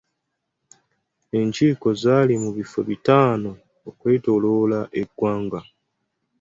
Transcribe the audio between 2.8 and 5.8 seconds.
bitaano okwetooloola eggwanga.